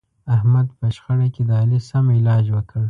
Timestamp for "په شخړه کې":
0.77-1.41